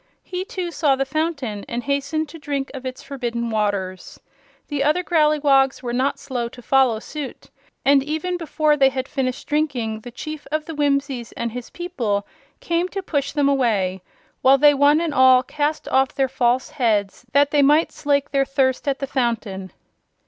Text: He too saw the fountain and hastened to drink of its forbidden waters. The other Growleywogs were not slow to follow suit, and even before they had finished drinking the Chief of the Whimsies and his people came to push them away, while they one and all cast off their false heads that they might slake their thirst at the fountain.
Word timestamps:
He 0.23 0.45
too 0.45 0.71
saw 0.71 0.95
the 0.95 1.05
fountain 1.05 1.63
and 1.69 1.83
hastened 1.83 2.27
to 2.29 2.39
drink 2.39 2.71
of 2.73 2.87
its 2.87 3.03
forbidden 3.03 3.51
waters. 3.51 4.19
The 4.67 4.83
other 4.83 5.03
Growleywogs 5.03 5.83
were 5.83 5.93
not 5.93 6.17
slow 6.17 6.49
to 6.49 6.61
follow 6.63 6.97
suit, 6.97 7.51
and 7.85 8.01
even 8.01 8.35
before 8.35 8.75
they 8.75 8.89
had 8.89 9.07
finished 9.07 9.47
drinking 9.47 9.99
the 9.99 10.09
Chief 10.09 10.47
of 10.51 10.65
the 10.65 10.73
Whimsies 10.73 11.33
and 11.33 11.51
his 11.51 11.69
people 11.69 12.25
came 12.61 12.87
to 12.87 13.03
push 13.03 13.33
them 13.33 13.47
away, 13.47 14.01
while 14.41 14.57
they 14.57 14.73
one 14.73 14.99
and 15.01 15.13
all 15.13 15.43
cast 15.43 15.87
off 15.89 16.15
their 16.15 16.27
false 16.27 16.71
heads 16.71 17.27
that 17.33 17.51
they 17.51 17.61
might 17.61 17.91
slake 17.91 18.31
their 18.31 18.43
thirst 18.43 18.87
at 18.87 18.97
the 18.97 19.05
fountain. 19.05 19.71